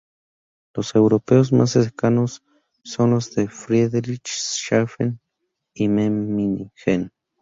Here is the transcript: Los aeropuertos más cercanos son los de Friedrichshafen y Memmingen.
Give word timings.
Los 0.73 0.95
aeropuertos 0.95 1.53
más 1.53 1.69
cercanos 1.73 2.41
son 2.83 3.11
los 3.11 3.35
de 3.35 3.47
Friedrichshafen 3.47 5.19
y 5.75 5.89
Memmingen. 5.89 6.71